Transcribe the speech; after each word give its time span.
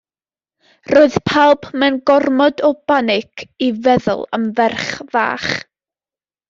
Roedd 0.91 1.17
pawb 1.31 1.67
mewn 1.83 1.99
gormod 2.11 2.65
o 2.71 2.73
banig 2.93 3.45
i 3.67 3.69
feddwl 3.85 4.27
am 4.39 4.51
ferch 4.61 4.93
fach. 5.15 5.51